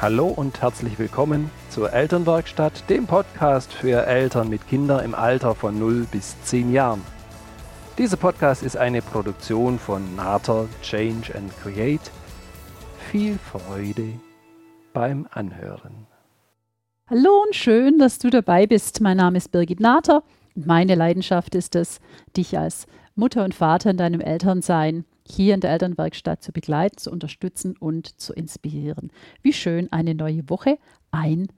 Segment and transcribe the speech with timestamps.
[0.00, 5.76] Hallo und herzlich willkommen zur Elternwerkstatt, dem Podcast für Eltern mit Kindern im Alter von
[5.76, 7.02] 0 bis 10 Jahren.
[7.98, 12.12] Dieser Podcast ist eine Produktion von Nater Change and Create.
[13.10, 14.12] Viel Freude
[14.92, 16.06] beim Anhören.
[17.10, 19.00] Hallo und schön, dass du dabei bist.
[19.00, 20.22] Mein Name ist Birgit Nater
[20.54, 21.98] und meine Leidenschaft ist es,
[22.36, 22.86] dich als
[23.16, 28.20] Mutter und Vater in deinem Elternsein hier in der Elternwerkstatt zu begleiten, zu unterstützen und
[28.20, 29.10] zu inspirieren.
[29.42, 30.78] Wie schön, eine neue Woche,
[31.10, 31.48] ein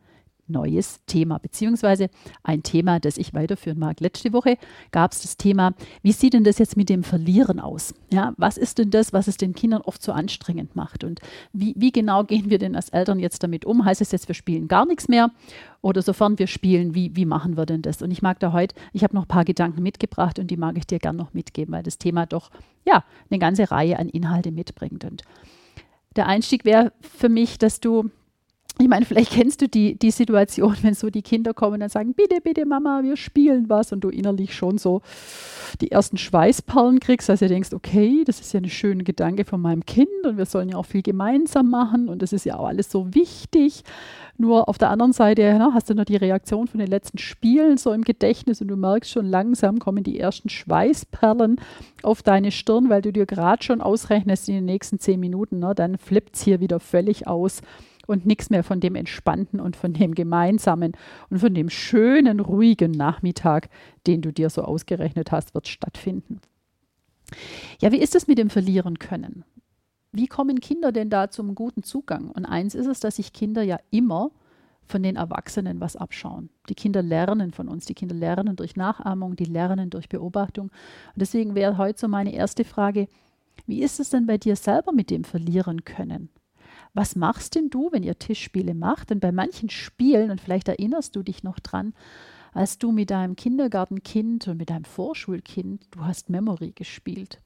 [0.50, 2.10] neues Thema, beziehungsweise
[2.42, 4.00] ein Thema, das ich weiterführen mag.
[4.00, 4.56] Letzte Woche
[4.90, 7.95] gab es das Thema, wie sieht denn das jetzt mit dem Verlieren aus?
[8.12, 11.04] Ja, was ist denn das, was es den Kindern oft so anstrengend macht?
[11.04, 11.20] Und
[11.52, 13.84] wie, wie genau gehen wir denn als Eltern jetzt damit um?
[13.84, 15.30] Heißt es jetzt, wir spielen gar nichts mehr
[15.82, 18.02] oder sofern wir spielen, wie, wie machen wir denn das?
[18.02, 20.76] Und ich mag da heute, ich habe noch ein paar Gedanken mitgebracht und die mag
[20.76, 22.51] ich dir gern noch mitgeben, weil das Thema doch,
[22.84, 25.04] ja, eine ganze Reihe an Inhalte mitbringt.
[25.04, 25.23] Und
[26.16, 28.10] der Einstieg wäre für mich, dass du
[28.80, 32.14] ich meine, vielleicht kennst du die, die Situation, wenn so die Kinder kommen und sagen,
[32.14, 35.02] bitte, bitte Mama, wir spielen was und du innerlich schon so
[35.80, 39.60] die ersten Schweißperlen kriegst, dass du denkst, okay, das ist ja ein schöner Gedanke von
[39.60, 42.66] meinem Kind und wir sollen ja auch viel gemeinsam machen und das ist ja auch
[42.66, 43.84] alles so wichtig.
[44.38, 47.76] Nur auf der anderen Seite na, hast du noch die Reaktion von den letzten Spielen
[47.76, 51.60] so im Gedächtnis und du merkst schon langsam kommen die ersten Schweißperlen
[52.02, 55.74] auf deine Stirn, weil du dir gerade schon ausrechnest in den nächsten zehn Minuten, na,
[55.74, 57.60] dann flippt es hier wieder völlig aus
[58.10, 60.92] und nichts mehr von dem Entspannten und von dem Gemeinsamen
[61.30, 63.70] und von dem schönen, ruhigen Nachmittag,
[64.06, 66.41] den du dir so ausgerechnet hast, wird stattfinden.
[67.81, 69.44] Ja, wie ist es mit dem Verlieren können?
[70.12, 72.31] Wie kommen Kinder denn da zum guten Zugang?
[72.31, 74.32] Und eins ist es, dass sich Kinder ja immer
[74.86, 76.50] von den Erwachsenen was abschauen.
[76.69, 80.70] Die Kinder lernen von uns, die Kinder lernen durch Nachahmung, die lernen durch Beobachtung.
[81.14, 83.06] Und deswegen wäre heute so meine erste Frage,
[83.66, 86.31] wie ist es denn bei dir selber mit dem Verlieren können?
[86.95, 89.11] Was machst denn du, wenn ihr Tischspiele macht?
[89.11, 91.95] Und bei manchen Spielen, und vielleicht erinnerst du dich noch dran,
[92.53, 97.41] als du mit deinem Kindergartenkind und mit deinem Vorschulkind, du hast Memory gespielt.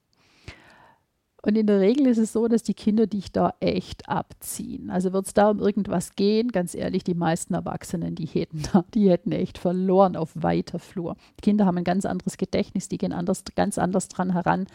[1.47, 4.89] Und in der Regel ist es so, dass die Kinder dich da echt abziehen.
[4.89, 8.83] Also wird es da um irgendwas gehen, ganz ehrlich, die meisten Erwachsenen, die hätten, da,
[8.95, 11.17] die hätten echt verloren auf weiter Flur.
[11.39, 14.67] Die Kinder haben ein ganz anderes Gedächtnis, die gehen anders, ganz anders dran heran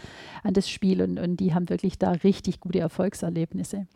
[0.44, 3.88] an das Spiel und, und die haben wirklich da richtig gute Erfolgserlebnisse.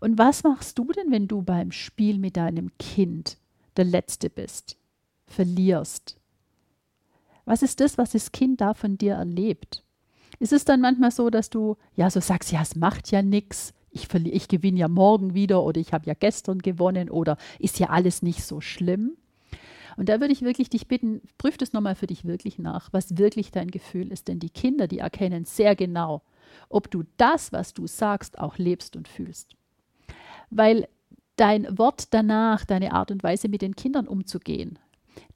[0.00, 3.38] Und was machst du denn, wenn du beim Spiel mit deinem Kind
[3.78, 4.76] der Letzte bist,
[5.26, 6.18] verlierst?
[7.46, 9.84] Was ist das, was das Kind da von dir erlebt?
[10.40, 13.74] Ist es dann manchmal so, dass du ja so sagst, ja, es macht ja nichts,
[13.90, 17.90] ich, ich gewinne ja morgen wieder oder ich habe ja gestern gewonnen oder ist ja
[17.90, 19.16] alles nicht so schlimm?
[19.98, 23.18] Und da würde ich wirklich dich bitten, prüf das nochmal für dich wirklich nach, was
[23.18, 24.28] wirklich dein Gefühl ist.
[24.28, 26.22] Denn die Kinder, die erkennen sehr genau,
[26.70, 29.56] ob du das, was du sagst, auch lebst und fühlst.
[30.48, 30.88] Weil
[31.36, 34.78] dein Wort danach, deine Art und Weise mit den Kindern umzugehen,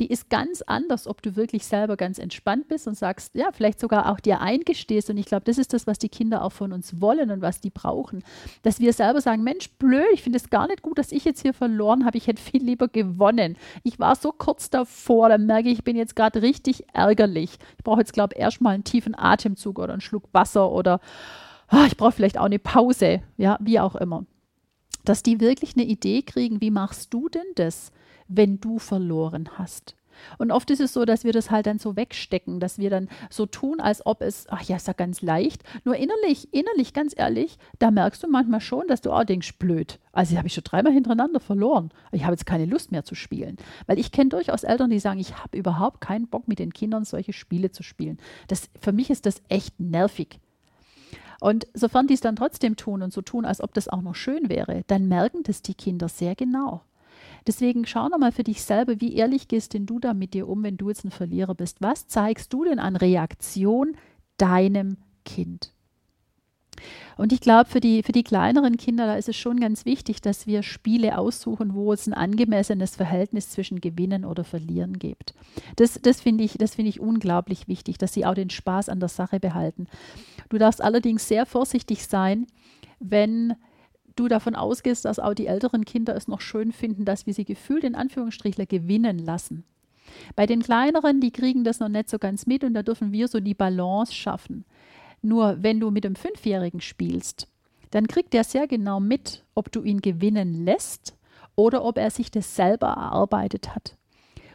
[0.01, 3.81] die ist ganz anders, ob du wirklich selber ganz entspannt bist und sagst, ja, vielleicht
[3.81, 5.11] sogar auch dir eingestehst.
[5.11, 7.61] Und ich glaube, das ist das, was die Kinder auch von uns wollen und was
[7.61, 8.23] die brauchen.
[8.63, 11.43] Dass wir selber sagen, Mensch, blöd, ich finde es gar nicht gut, dass ich jetzt
[11.43, 12.19] hier verloren habe.
[12.19, 13.57] Ich hätte viel lieber gewonnen.
[13.83, 17.59] Ich war so kurz davor, dann merke ich, ich bin jetzt gerade richtig ärgerlich.
[17.79, 21.01] Ich brauche jetzt, glaube ich, erstmal einen tiefen Atemzug oder einen Schluck Wasser oder
[21.73, 24.25] oh, ich brauche vielleicht auch eine Pause, ja, wie auch immer.
[25.05, 27.93] Dass die wirklich eine Idee kriegen, wie machst du denn das?
[28.29, 29.95] Wenn du verloren hast.
[30.39, 33.09] Und oft ist es so, dass wir das halt dann so wegstecken, dass wir dann
[33.31, 35.63] so tun, als ob es, ach ja, ist ja ganz leicht.
[35.85, 39.99] Nur innerlich, innerlich, ganz ehrlich, da merkst du manchmal schon, dass du auch denkst, blöd.
[40.13, 41.91] Also habe ich schon dreimal hintereinander verloren.
[42.13, 43.57] Ich habe jetzt keine Lust mehr zu spielen.
[43.87, 47.05] Weil ich kenne durchaus Eltern, die sagen, ich habe überhaupt keinen Bock, mit den Kindern
[47.05, 48.19] solche Spiele zu spielen.
[48.49, 50.39] Das, für mich ist das echt nervig.
[51.41, 54.15] Und sofern die es dann trotzdem tun und so tun, als ob das auch noch
[54.15, 56.83] schön wäre, dann merken das die Kinder sehr genau.
[57.47, 60.63] Deswegen schau nochmal für dich selber, wie ehrlich gehst denn du da mit dir um,
[60.63, 61.81] wenn du jetzt ein Verlierer bist?
[61.81, 63.97] Was zeigst du denn an Reaktion
[64.39, 65.75] deinem Kind?
[67.17, 70.21] Und ich glaube, für die, für die kleineren Kinder, da ist es schon ganz wichtig,
[70.21, 75.35] dass wir Spiele aussuchen, wo es ein angemessenes Verhältnis zwischen Gewinnen oder Verlieren gibt.
[75.77, 79.09] Das, das finde ich, find ich unglaublich wichtig, dass sie auch den Spaß an der
[79.09, 79.87] Sache behalten.
[80.49, 82.47] Du darfst allerdings sehr vorsichtig sein,
[82.99, 83.55] wenn
[84.17, 87.45] du davon ausgehst, dass auch die älteren Kinder es noch schön finden, dass wir sie
[87.45, 89.65] gefühlt in Anführungsstrichler gewinnen lassen.
[90.37, 93.29] Bei den kleineren, die kriegen das noch nicht so ganz mit und da dürfen wir
[93.29, 94.65] so die Balance schaffen.
[95.23, 97.49] Nur wenn du mit dem Fünfjährigen spielst,
[97.91, 101.17] dann kriegt er sehr genau mit, ob du ihn gewinnen lässt
[101.57, 103.97] oder ob er sich das selber erarbeitet hat.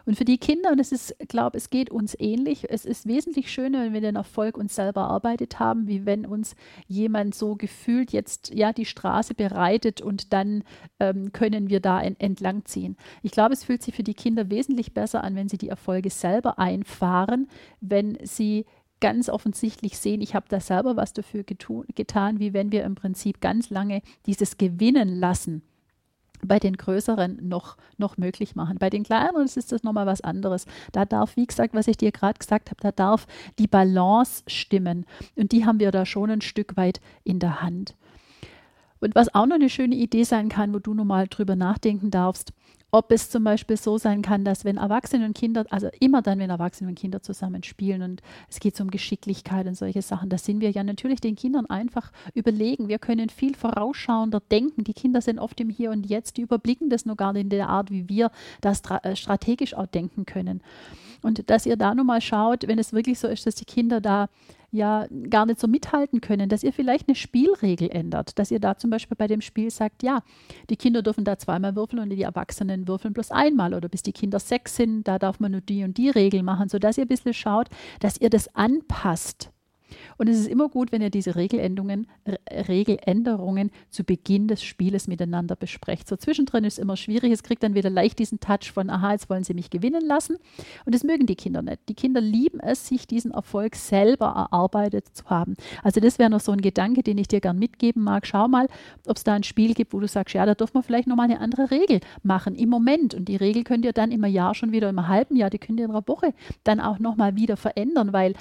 [0.10, 3.52] Und für die Kinder, und es ist, glaube es geht uns ähnlich, es ist wesentlich
[3.52, 6.56] schöner, wenn wir den Erfolg uns selber erarbeitet haben, wie wenn uns
[6.88, 10.64] jemand so gefühlt jetzt ja die Straße bereitet und dann
[11.00, 12.98] ähm, können wir da en entlang ziehen.
[13.22, 16.10] Ich glaube, es fühlt sich für die Kinder wesentlich besser an, wenn sie die Erfolge
[16.10, 17.48] selber einfahren,
[17.80, 18.66] wenn sie
[19.02, 23.42] ganz offensichtlich sehen, ich habe da selber was dafür getan, wie wenn wir im Prinzip
[23.42, 25.62] ganz lange dieses Gewinnen lassen
[26.46, 28.78] bei den größeren noch, noch möglich machen.
[28.78, 30.66] Bei den kleineren ist das nochmal was anderes.
[30.92, 33.28] Da darf, wie gesagt, was ich dir gerade gesagt habe, da darf
[33.58, 35.06] die Balance stimmen.
[35.36, 37.96] Und die haben wir da schon ein Stück weit in der Hand.
[39.00, 42.52] Und was auch noch eine schöne Idee sein kann, wo du nochmal drüber nachdenken darfst,
[42.92, 46.40] ob es zum Beispiel so sein kann, dass wenn Erwachsene und Kinder, also immer dann,
[46.40, 50.30] wenn Erwachsene und Kinder zusammen spielen und es geht so um Geschicklichkeit und solche Sachen,
[50.30, 52.88] da sind wir ja natürlich den Kindern einfach überlegen.
[52.88, 54.84] Wir können viel vorausschauender denken.
[54.84, 57.50] Die Kinder sind oft im Hier und Jetzt, die überblicken das nur gar nicht in
[57.50, 58.32] der Art, wie wir
[58.62, 60.62] das äh, strategisch auch denken können.
[61.22, 64.02] Und dass ihr da nun mal schaut, wenn es wirklich so ist, dass die Kinder
[64.02, 64.30] da
[64.72, 68.78] ja gar nicht so mithalten können, dass ihr vielleicht eine Spielregel ändert, dass ihr da
[68.78, 70.22] zum Beispiel bei dem Spiel sagt, ja,
[70.70, 73.74] die Kinder dürfen da zweimal würfeln und die Erwachsenen würfeln bloß einmal.
[73.74, 76.70] Oder bis die Kinder sechs sind, da darf man nur die und die Regel machen,
[76.70, 77.70] sodass ihr ein bisschen schaut,
[78.00, 79.52] dass ihr das anpasst
[80.18, 82.08] und es ist immer gut, wenn ihr diese Regeländerungen,
[82.68, 86.08] Regeländerungen zu Beginn des Spieles miteinander besprecht.
[86.08, 87.32] So zwischendrin ist es immer schwierig.
[87.32, 90.38] Es kriegt dann wieder leicht diesen Touch von, aha, jetzt wollen sie mich gewinnen lassen.
[90.86, 91.80] Und das mögen die Kinder nicht.
[91.90, 95.56] Die Kinder lieben es, sich diesen Erfolg selber erarbeitet zu haben.
[95.84, 98.26] Also das wäre noch so ein Gedanke, den ich dir gern mitgeben mag.
[98.26, 98.68] Schau mal,
[99.08, 101.26] ob es da ein Spiel gibt, wo du sagst, ja, da dürfen wir vielleicht nochmal
[101.26, 103.14] eine andere Regel machen im Moment.
[103.14, 105.80] Und die Regel könnt ihr dann im Jahr schon wieder, im halben Jahr, die könnt
[105.80, 106.34] ihr in einer Woche
[106.64, 108.34] dann auch nochmal wieder verändern, weil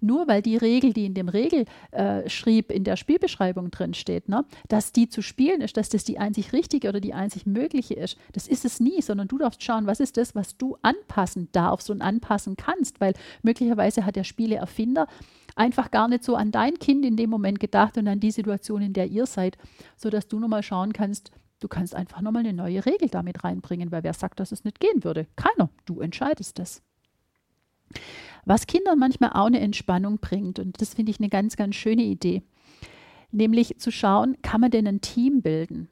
[0.00, 4.92] nur weil die Regel, die in dem Regelschrieb in der Spielbeschreibung drin steht, ne, dass
[4.92, 8.16] die zu spielen ist, dass das die einzig richtige oder die einzig mögliche ist.
[8.32, 11.90] Das ist es nie, sondern du darfst schauen, was ist das, was du anpassen darfst
[11.90, 15.06] und anpassen kannst, weil möglicherweise hat der Spieleerfinder
[15.54, 18.82] einfach gar nicht so an dein Kind in dem Moment gedacht und an die Situation,
[18.82, 19.56] in der ihr seid,
[19.96, 24.04] sodass du nochmal schauen kannst, Du kannst einfach nochmal eine neue Regel damit reinbringen, weil
[24.04, 25.26] wer sagt, dass es nicht gehen würde?
[25.36, 25.70] Keiner.
[25.86, 26.82] Du entscheidest das.
[28.44, 32.02] Was Kindern manchmal auch eine Entspannung bringt, und das finde ich eine ganz, ganz schöne
[32.02, 32.42] Idee,
[33.32, 35.88] nämlich zu schauen, kann man denn ein Team bilden?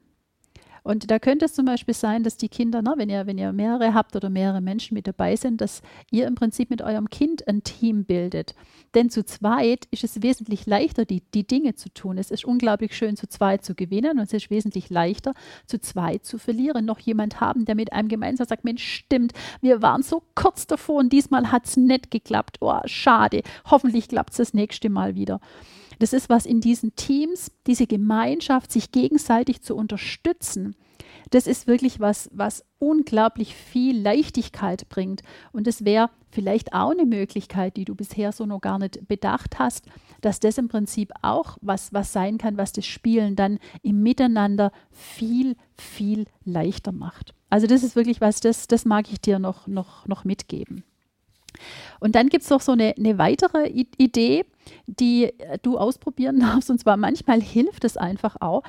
[0.85, 3.51] Und da könnte es zum Beispiel sein, dass die Kinder, na, wenn, ihr, wenn ihr
[3.53, 7.47] mehrere habt oder mehrere Menschen mit dabei sind, dass ihr im Prinzip mit eurem Kind
[7.47, 8.53] ein Team bildet.
[8.93, 12.19] Denn zu zweit ist es wesentlich leichter, die, die Dinge zu tun.
[12.19, 15.33] Es ist unglaublich schön, zu zweit zu gewinnen und es ist wesentlich leichter,
[15.65, 16.85] zu zweit zu verlieren.
[16.85, 20.99] Noch jemand haben, der mit einem gemeinsam sagt, Mensch, stimmt, wir waren so kurz davor
[20.99, 22.57] und diesmal hat es nicht geklappt.
[22.61, 23.41] Oh, schade.
[23.71, 25.39] Hoffentlich klappt es das nächste Mal wieder.
[25.99, 30.75] Das ist was in diesen Teams, diese Gemeinschaft, sich gegenseitig zu unterstützen.
[31.31, 35.21] Das ist wirklich was, was unglaublich viel Leichtigkeit bringt.
[35.51, 39.57] Und das wäre vielleicht auch eine Möglichkeit, die du bisher so noch gar nicht bedacht
[39.57, 39.85] hast,
[40.21, 44.71] dass das im Prinzip auch was, was sein kann, was das Spielen dann im Miteinander
[44.91, 47.33] viel, viel leichter macht.
[47.49, 50.83] Also das ist wirklich was, das, das mag ich dir noch, noch, noch mitgeben.
[51.99, 54.45] Und dann gibt es noch so eine, eine weitere Idee,
[54.87, 56.69] die du ausprobieren darfst.
[56.69, 58.63] Und zwar manchmal hilft es einfach auch,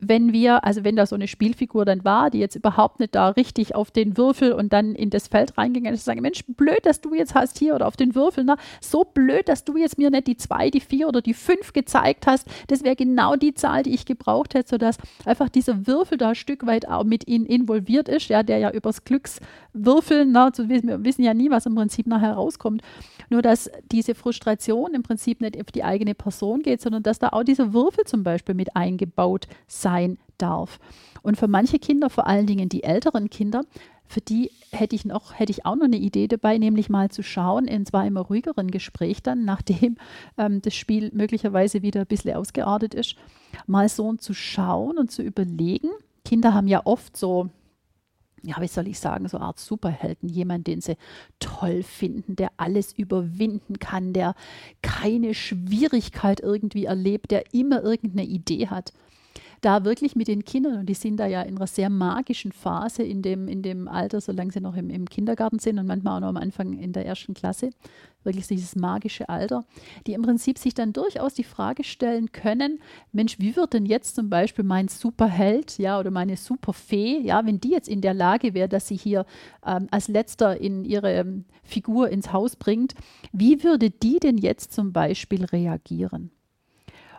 [0.00, 3.30] wenn wir, also wenn da so eine Spielfigur dann war, die jetzt überhaupt nicht da
[3.30, 7.00] richtig auf den Würfel und dann in das Feld reingegangen ist, sagen, Mensch, blöd, dass
[7.00, 10.10] du jetzt hast hier oder auf den Würfel, na, so blöd, dass du jetzt mir
[10.10, 12.46] nicht die zwei, die vier oder die fünf gezeigt hast.
[12.68, 16.34] Das wäre genau die Zahl, die ich gebraucht hätte, sodass einfach dieser Würfel da ein
[16.36, 21.04] Stück weit auch mit ihnen involviert ist, ja, der ja übers Glückswürfeln, na, so, wir
[21.04, 22.82] wissen ja nie, was im Prinzip nachher rauskommt.
[23.30, 27.30] Nur, dass diese Frustration im Prinzip nicht auf die eigene Person geht, sondern dass da
[27.30, 30.78] auch dieser Würfel zum Beispiel mit eingebaut sein sein darf.
[31.22, 33.62] Und für manche Kinder, vor allen Dingen die älteren Kinder,
[34.06, 37.22] für die hätte ich noch, hätte ich auch noch eine Idee dabei, nämlich mal zu
[37.22, 39.96] schauen, in zwar immer ruhigeren Gespräch dann, nachdem
[40.38, 43.16] ähm, das Spiel möglicherweise wieder ein bisschen ausgeartet ist,
[43.66, 45.88] mal so zu schauen und zu überlegen.
[46.24, 47.50] Kinder haben ja oft so
[48.44, 50.96] ja, wie soll ich sagen, so eine Art Superhelden, jemand, den sie
[51.40, 54.36] toll finden, der alles überwinden kann, der
[54.80, 58.92] keine Schwierigkeit irgendwie erlebt, der immer irgendeine Idee hat
[59.60, 63.02] da wirklich mit den Kindern, und die sind da ja in einer sehr magischen Phase
[63.02, 66.20] in dem, in dem Alter, solange sie noch im, im Kindergarten sind und manchmal auch
[66.20, 67.70] noch am Anfang in der ersten Klasse,
[68.24, 69.64] wirklich dieses magische Alter,
[70.06, 72.80] die im Prinzip sich dann durchaus die Frage stellen können,
[73.12, 77.60] Mensch, wie wird denn jetzt zum Beispiel mein Superheld, ja, oder meine Superfee, ja, wenn
[77.60, 79.24] die jetzt in der Lage wäre, dass sie hier
[79.64, 82.94] ähm, als letzter in ihre ähm, Figur ins Haus bringt,
[83.32, 86.30] wie würde die denn jetzt zum Beispiel reagieren?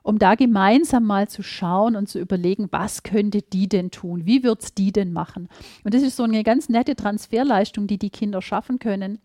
[0.03, 4.25] Um da gemeinsam mal zu schauen und zu überlegen, was könnte die denn tun?
[4.25, 5.49] Wie wird es die denn machen?
[5.83, 9.19] Und das ist so eine ganz nette Transferleistung, die die Kinder schaffen können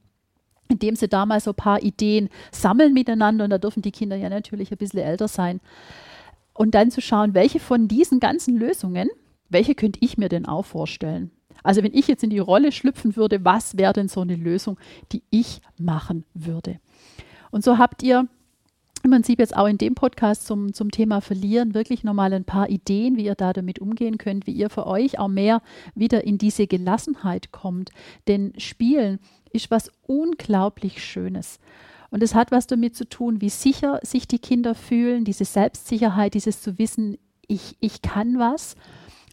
[0.69, 4.17] indem sie da mal so ein paar Ideen sammeln miteinander und da dürfen die Kinder
[4.17, 5.61] ja natürlich ein bisschen älter sein.
[6.55, 9.11] Und dann zu schauen, welche von diesen ganzen Lösungen,
[9.49, 11.31] welche könnte ich mir denn auch vorstellen?
[11.63, 14.79] Also wenn ich jetzt in die Rolle schlüpfen würde, was wäre denn so eine Lösung,
[15.13, 16.79] die ich machen würde?
[17.51, 18.29] Und so habt ihr
[19.05, 22.71] im Prinzip jetzt auch in dem Podcast zum, zum Thema Verlieren wirklich nochmal ein paar
[22.71, 25.61] Ideen, wie ihr da damit umgehen könnt, wie ihr für euch auch mehr
[25.95, 27.91] wieder in diese Gelassenheit kommt.
[28.29, 29.21] Denn Spielen
[29.53, 31.59] ist was unglaublich Schönes.
[32.11, 36.35] Und es hat was damit zu tun, wie sicher sich die Kinder fühlen, diese Selbstsicherheit,
[36.35, 38.77] dieses zu wissen, ich, ich kann was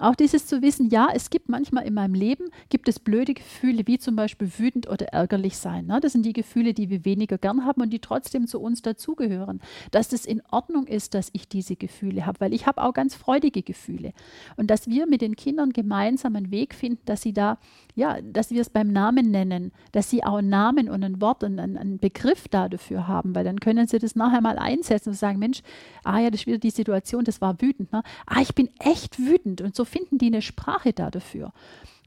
[0.01, 3.83] auch dieses zu wissen, ja, es gibt manchmal in meinem Leben, gibt es blöde Gefühle,
[3.85, 5.85] wie zum Beispiel wütend oder ärgerlich sein.
[5.85, 5.99] Ne?
[6.01, 9.61] Das sind die Gefühle, die wir weniger gern haben und die trotzdem zu uns dazugehören.
[9.91, 13.15] Dass es in Ordnung ist, dass ich diese Gefühle habe, weil ich habe auch ganz
[13.15, 14.13] freudige Gefühle.
[14.57, 17.57] Und dass wir mit den Kindern gemeinsam einen Weg finden, dass sie da,
[17.95, 21.43] ja, dass wir es beim Namen nennen, dass sie auch einen Namen und ein Wort
[21.43, 25.09] und einen, einen Begriff da dafür haben, weil dann können sie das nachher mal einsetzen
[25.09, 25.61] und sagen, Mensch,
[26.03, 27.91] ah ja, das ist wieder die Situation, das war wütend.
[27.91, 28.01] Ne?
[28.25, 29.61] Ah, ich bin echt wütend.
[29.61, 31.51] Und so finden die eine Sprache da dafür.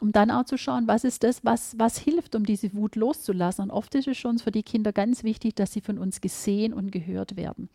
[0.01, 3.65] Um dann auch zu schauen, was ist das, was, was hilft, um diese Wut loszulassen.
[3.65, 6.73] Und oft ist es schon für die Kinder ganz wichtig, dass sie von uns gesehen
[6.73, 7.69] und gehört werden.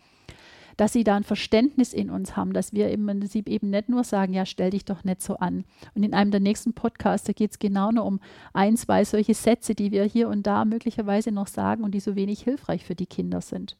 [0.78, 4.04] Dass sie da ein Verständnis in uns haben, dass wir im Prinzip eben nicht nur
[4.04, 5.66] sagen, ja, stell dich doch nicht so an.
[5.94, 8.20] Und in einem der nächsten Podcasts, da geht es genau nur um
[8.54, 12.16] ein, zwei solche Sätze, die wir hier und da möglicherweise noch sagen und die so
[12.16, 13.76] wenig hilfreich für die Kinder sind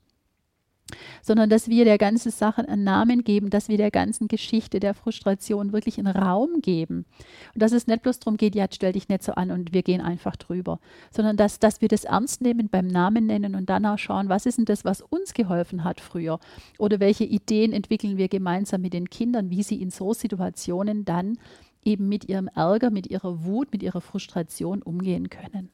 [1.22, 4.94] sondern dass wir der ganzen Sache einen Namen geben, dass wir der ganzen Geschichte der
[4.94, 7.06] Frustration wirklich einen Raum geben.
[7.54, 9.84] Und dass es nicht bloß darum geht, ja, stell dich nicht so an und wir
[9.84, 10.80] gehen einfach drüber,
[11.12, 14.46] sondern dass, dass wir das ernst nehmen, beim Namen nennen und dann auch schauen, was
[14.46, 16.40] ist denn das, was uns geholfen hat früher?
[16.78, 21.38] Oder welche Ideen entwickeln wir gemeinsam mit den Kindern, wie sie in so Situationen dann
[21.84, 25.70] eben mit ihrem Ärger, mit ihrer Wut, mit ihrer Frustration umgehen können.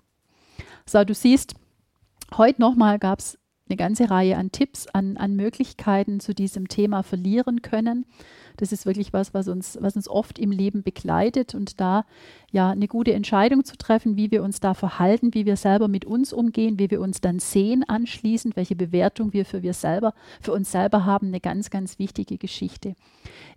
[0.86, 1.56] So, du siehst,
[2.36, 7.04] heute nochmal gab es eine ganze Reihe an Tipps, an, an Möglichkeiten zu diesem Thema
[7.04, 8.06] verlieren können.
[8.58, 12.06] Das ist wirklich was, was uns, was uns oft im Leben begleitet und da
[12.52, 16.06] ja eine gute Entscheidung zu treffen, wie wir uns da verhalten, wie wir selber mit
[16.06, 20.54] uns umgehen, wie wir uns dann sehen anschließend, welche Bewertung wir für wir selber, für
[20.54, 22.96] uns selber haben, eine ganz, ganz wichtige Geschichte.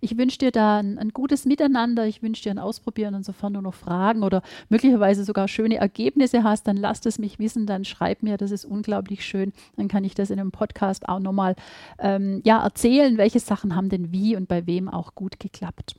[0.01, 3.55] Ich wünsche dir da ein, ein gutes Miteinander, ich wünsche dir ein Ausprobieren und sofern
[3.55, 7.85] du noch Fragen oder möglicherweise sogar schöne Ergebnisse hast, dann lass es mich wissen, dann
[7.85, 11.55] schreib mir, das ist unglaublich schön, dann kann ich das in einem Podcast auch nochmal
[12.01, 15.97] ähm, ja, erzählen, welche Sachen haben denn wie und bei wem auch gut geklappt.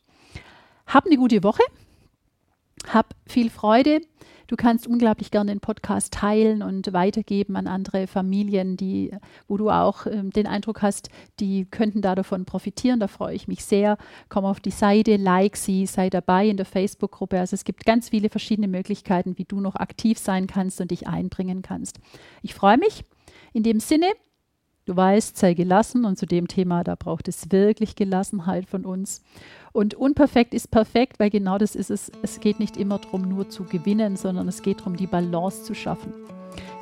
[0.88, 1.64] Hab eine gute Woche.
[2.88, 4.02] Hab viel Freude.
[4.50, 9.12] Du kannst unglaublich gerne den Podcast teilen und weitergeben an andere Familien, die,
[9.48, 13.00] wo du auch äh, den Eindruck hast, die könnten da davon profitieren.
[13.00, 14.00] Da freue ich mich sehr.
[14.28, 17.40] Komm auf die Seite, like sie, sei dabei in der Facebook-Gruppe.
[17.40, 21.08] Also es gibt ganz viele verschiedene Möglichkeiten, wie du noch aktiv sein kannst und dich
[21.08, 22.00] einbringen kannst.
[22.42, 23.04] Ich freue mich.
[23.54, 24.08] In dem Sinne,
[24.86, 29.22] Du weißt, sei gelassen und zu dem Thema, da braucht es wirklich Gelassenheit von uns.
[29.72, 32.12] Und unperfekt ist perfekt, weil genau das ist es.
[32.24, 35.76] Es geht nicht immer darum, nur zu gewinnen, sondern es geht darum, die Balance zu
[35.76, 36.14] schaffen.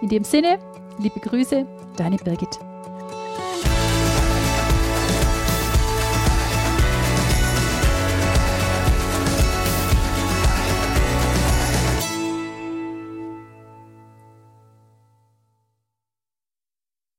[0.01, 0.59] In dem Sinne,
[0.99, 1.65] liebe Grüße,
[1.97, 2.59] deine Birgit.